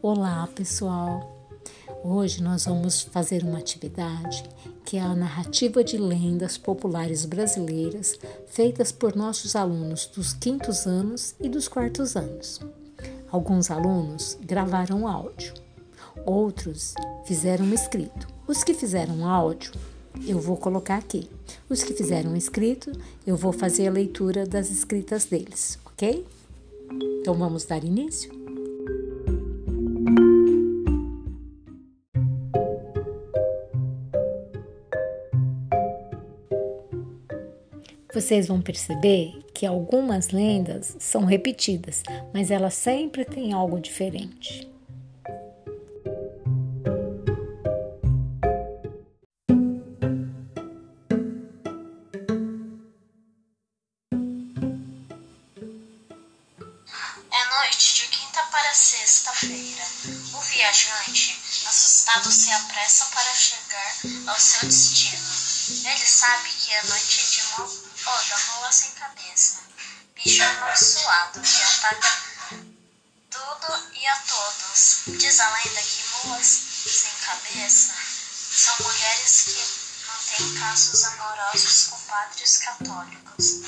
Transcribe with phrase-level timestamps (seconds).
[0.00, 1.50] Olá, pessoal!
[2.04, 4.44] Hoje nós vamos fazer uma atividade
[4.84, 8.16] que é a narrativa de lendas populares brasileiras
[8.46, 12.60] feitas por nossos alunos dos quintos anos e dos quartos anos.
[13.28, 15.52] Alguns alunos gravaram áudio,
[16.24, 16.94] outros
[17.24, 18.28] fizeram escrito.
[18.46, 19.72] Os que fizeram áudio,
[20.24, 21.28] eu vou colocar aqui.
[21.68, 22.92] Os que fizeram escrito,
[23.26, 26.24] eu vou fazer a leitura das escritas deles, ok?
[27.20, 28.37] Então vamos dar início?
[38.12, 44.66] Vocês vão perceber que algumas lendas são repetidas, mas elas sempre têm algo diferente.
[57.30, 59.84] É noite de quinta para sexta-feira.
[60.32, 63.94] O viajante, assustado, se apressa para chegar
[64.28, 65.28] ao seu destino.
[65.90, 69.58] Ele sabe que é noite de mal Da mula sem cabeça.
[70.14, 72.22] Bicho amaldiçoado que ataca
[73.30, 75.02] tudo e a todos.
[75.18, 77.92] Diz a lenda que mulas sem cabeça
[78.50, 83.60] são mulheres que mantêm casos amorosos com padres católicos.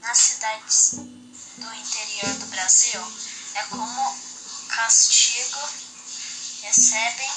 [0.00, 0.90] Nas cidades
[1.58, 3.00] do interior do Brasil,
[3.56, 4.18] é como
[4.68, 5.68] castigo
[6.62, 7.30] recebem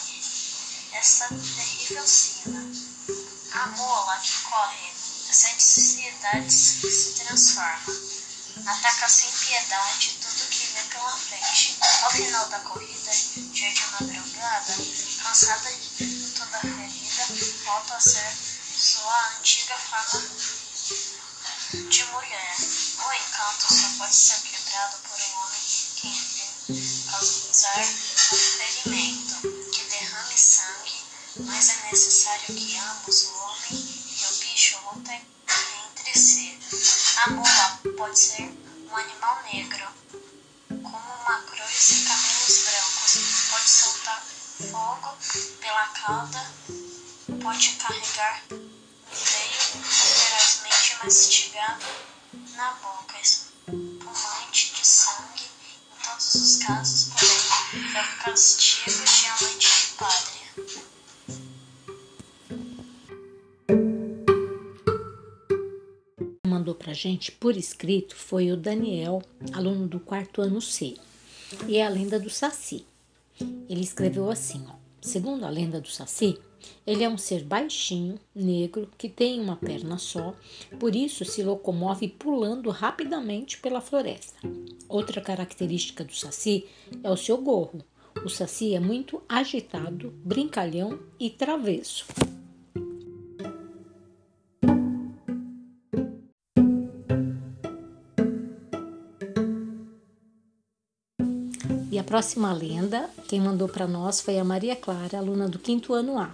[0.92, 2.62] essa terrível sina.
[3.54, 4.97] A mula que corre
[5.30, 7.94] as ansiedades se transforma.
[8.66, 11.78] Ataca sem piedade tudo que vê pela frente.
[12.04, 13.12] Ao final da corrida,
[13.52, 14.76] dia de madrugada,
[15.24, 17.26] cansada de toda ferida,
[17.66, 18.38] volta a ser
[18.78, 20.22] sua antiga forma
[21.90, 22.56] de mulher.
[22.98, 25.62] O encanto só pode ser quebrado por um homem
[25.96, 31.06] que causar um ferimento, que derrame sangue,
[31.40, 34.07] mas é necessário que ambos, o homem
[34.98, 36.58] luta entre si.
[37.26, 38.50] A mula pode ser
[38.90, 39.88] um animal negro,
[40.70, 43.50] como uma cruz e cabelos brancos.
[43.52, 44.24] Pode soltar
[44.72, 45.18] fogo
[45.62, 46.52] pela cauda,
[47.44, 48.70] pode carregar um
[49.12, 51.86] veio ferozmente mastigado
[52.56, 55.44] na boca, espumante de sangue.
[55.94, 60.97] Em todos os casos, porém, é o castigo de amante de padre.
[66.88, 69.22] Para gente por escrito foi o Daniel,
[69.52, 70.96] aluno do quarto ano C,
[71.68, 72.86] e é a lenda do Saci.
[73.68, 76.40] Ele escreveu assim: ó, segundo a lenda do Saci,
[76.86, 80.34] ele é um ser baixinho, negro, que tem uma perna só,
[80.80, 84.40] por isso se locomove pulando rapidamente pela floresta.
[84.88, 86.68] Outra característica do Saci
[87.04, 87.84] é o seu gorro.
[88.24, 92.06] O Saci é muito agitado, brincalhão e travesso.
[101.98, 105.96] E a próxima lenda, quem mandou para nós foi a Maria Clara, aluna do quinto
[105.96, 106.30] ano A.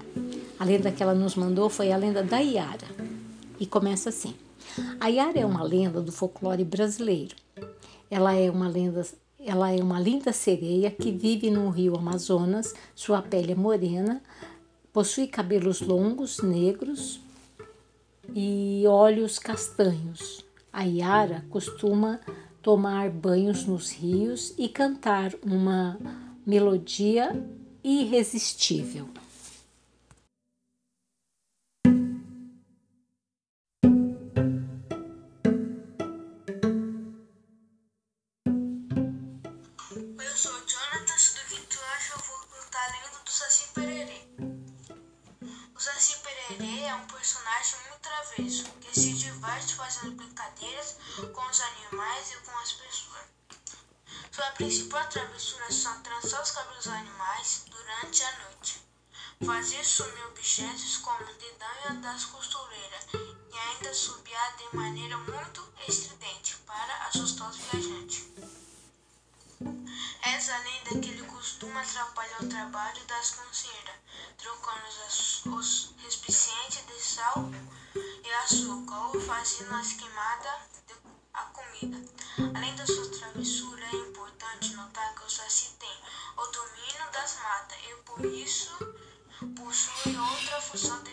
[0.59, 2.85] A lenda que ela nos mandou foi a lenda da Iara.
[3.57, 4.35] E começa assim:
[4.99, 7.37] A Iara é uma lenda do folclore brasileiro.
[8.11, 9.07] Ela é uma lenda
[9.39, 14.21] ela é uma linda sereia que vive no rio Amazonas, sua pele é morena,
[14.91, 17.21] possui cabelos longos, negros
[18.35, 20.43] e olhos castanhos.
[20.73, 22.19] A Iara costuma
[22.63, 25.99] tomar banhos nos rios e cantar uma
[26.45, 27.45] melodia
[27.83, 29.09] irresistível.
[47.03, 50.95] Um personagem muito travesso, que se diverte fazendo brincadeiras
[51.33, 53.23] com os animais e com as pessoas.
[54.31, 58.81] Sua principal travessura são trançar os cabelos dos animais durante a noite,
[59.45, 66.55] fazer sumir objetos como o dedanha das costureiras e ainda subiar de maneira muito estridente
[66.65, 68.23] para assustar os viajantes.
[70.21, 73.95] Essa lenda que ele costuma atrapalhar o trabalho das cozinheiras,
[74.37, 75.93] trocando os, os
[77.13, 77.47] sal
[77.95, 80.73] e açúcar ou fazendo as queimadas
[81.31, 81.97] a comida.
[82.55, 85.95] Além da sua travessura, é importante notar que o Saci tem
[86.37, 88.75] o domínio das matas e por isso
[89.55, 91.12] possui outra função denominada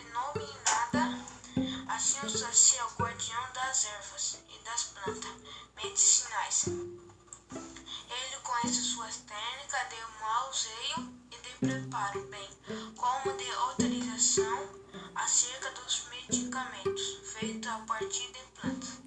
[17.71, 18.99] a partir de plantas.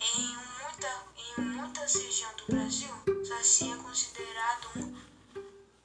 [0.00, 2.94] Em, muita, em muitas regiões do Brasil,
[3.28, 4.96] Saci é considerado um,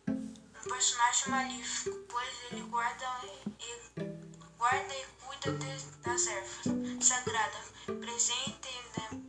[0.07, 3.05] um personagem malífico, pois ele guarda
[3.59, 4.01] e,
[4.57, 8.75] guarda e cuida de, das ervas sagradas presentes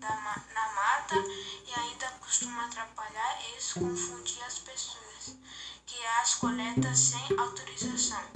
[0.01, 1.17] na, na mata
[1.67, 5.37] e ainda costuma atrapalhar e confundir as pessoas
[5.85, 8.36] que as coletam sem autorização.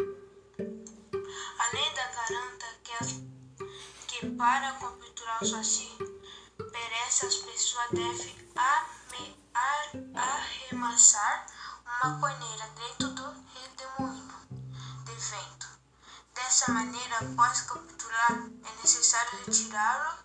[4.41, 5.99] Para capturar o saci,
[6.73, 8.41] perece as pessoas devem
[10.15, 11.47] arremessar
[11.85, 13.23] uma corneira dentro do
[13.53, 14.35] redemoinho
[15.05, 15.67] de vento.
[16.35, 20.25] Dessa maneira, após capturar, é necessário retirá-lo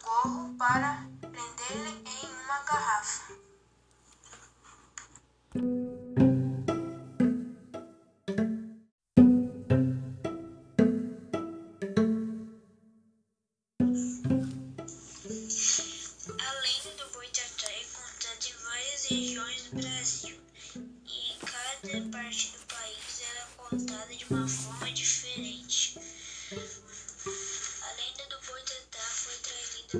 [0.00, 3.34] gorro para prendê-lo em uma garrafa.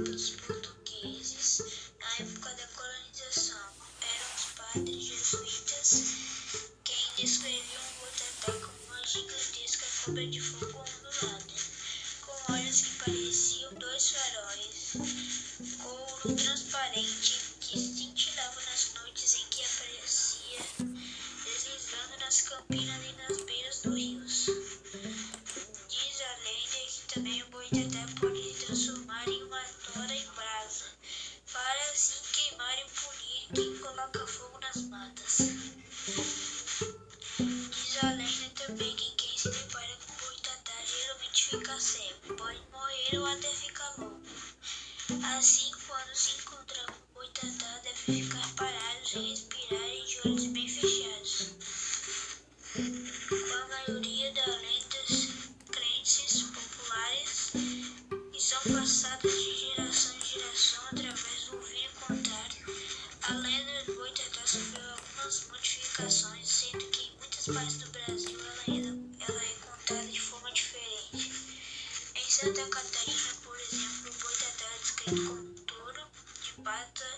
[0.02, 1.62] Pelos portugueses
[2.00, 3.70] na época da colonização.
[4.02, 6.02] Eram os padres jesuítas
[6.85, 11.55] quem descreviam o botatá como uma gigantesca cobra de fogo ondulada,
[12.23, 14.94] com olhos que pareciam dois faróis,
[15.79, 17.33] couro transparente
[35.36, 35.48] Diz
[38.02, 43.26] a lenda também que quem se depara com boitatá geralmente fica cego, pode morrer ou
[43.26, 44.22] até ficar louco.
[45.36, 48.63] Assim, quando se encontrar com boitatá, deve ficar parado
[75.04, 77.13] touro de pata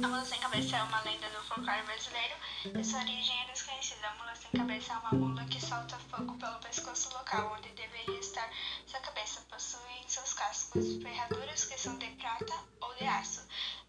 [0.00, 2.34] A mula sem cabeça é uma lenda do folclore brasileiro
[2.78, 4.06] e sua origem é desconhecida.
[4.06, 8.20] A mula sem cabeça é uma mula que solta fogo pelo pescoço local onde deveria
[8.20, 8.48] estar
[8.86, 9.40] sua cabeça.
[9.50, 13.44] Possui em seus cascos ferraduras que são de prata ou de aço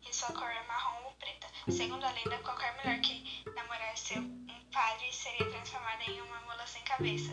[0.10, 1.48] e sua cor é marrom ou preta.
[1.70, 6.82] Segundo a lenda, qualquer mulher que namorasse um padre seria transformada em uma mula sem
[6.86, 7.32] cabeça,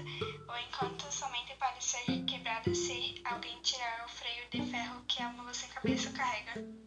[0.48, 5.30] ou enquanto somente pode ser quebrada se alguém tirar o freio de ferro que a
[5.30, 6.85] mula sem cabeça carrega.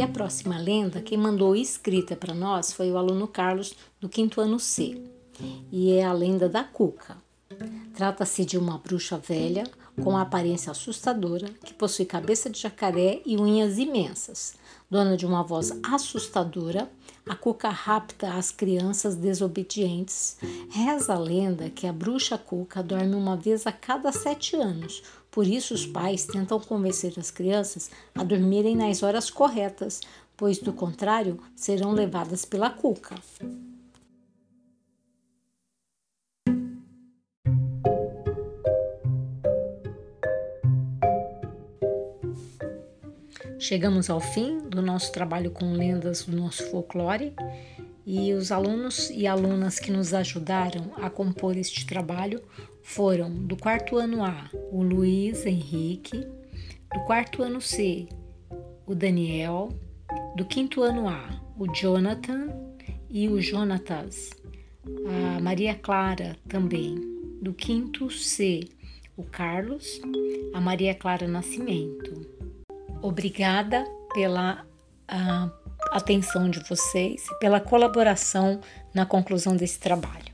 [0.00, 4.40] E a próxima lenda, quem mandou escrita para nós foi o aluno Carlos, do quinto
[4.40, 4.98] ano C.
[5.70, 7.18] E é a lenda da Cuca.
[7.94, 9.64] Trata-se de uma bruxa velha
[10.02, 14.54] com aparência assustadora que possui cabeça de jacaré e unhas imensas.
[14.90, 16.90] Dona de uma voz assustadora,
[17.28, 20.38] a Cuca rapta as crianças desobedientes.
[20.70, 25.46] Reza a lenda que a bruxa Cuca dorme uma vez a cada sete anos, por
[25.46, 30.00] isso, os pais tentam convencer as crianças a dormirem nas horas corretas,
[30.36, 33.14] pois, do contrário, serão levadas pela cuca.
[43.58, 47.34] Chegamos ao fim do nosso trabalho com lendas do nosso folclore
[48.06, 52.42] e os alunos e alunas que nos ajudaram a compor este trabalho
[52.82, 56.18] foram do quarto ano A, o Luiz Henrique,
[56.92, 58.08] do quarto ano C,
[58.86, 59.68] o Daniel,
[60.36, 62.48] do quinto ano A, o Jonathan
[63.08, 64.30] e o Jonatas,
[65.36, 66.96] a Maria Clara também,
[67.40, 68.68] do quinto C,
[69.16, 70.00] o Carlos,
[70.54, 72.26] a Maria Clara Nascimento.
[73.02, 74.66] Obrigada pela
[75.10, 75.59] uh,
[75.90, 78.60] atenção de vocês e pela colaboração
[78.94, 80.29] na conclusão desse trabalho.